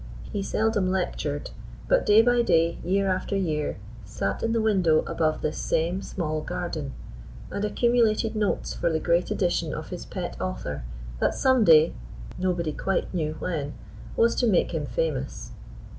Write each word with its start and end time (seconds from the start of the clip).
He 0.33 0.41
seldom 0.41 0.89
lectured; 0.89 1.51
but 1.87 2.07
day 2.07 2.23
by 2.23 2.41
day, 2.41 2.79
year 2.83 3.07
after 3.07 3.35
year, 3.37 3.77
sat 4.03 4.41
in 4.41 4.51
the 4.51 4.59
window 4.59 5.03
above 5.05 5.43
this 5.43 5.59
same 5.59 6.01
small 6.01 6.41
garden, 6.41 6.93
and 7.51 7.63
accumulated 7.63 8.35
notes 8.35 8.73
for 8.73 8.89
the 8.91 8.99
great 8.99 9.29
edition 9.29 9.75
of 9.75 9.89
his 9.89 10.07
pet 10.07 10.35
author 10.41 10.83
that 11.19 11.35
some 11.35 11.63
day 11.63 11.93
nobody 12.39 12.73
quite 12.73 13.13
knew 13.13 13.35
when 13.37 13.75
was 14.17 14.33
to 14.37 14.47
make 14.47 14.71
him 14.71 14.87
famous. 14.87 15.51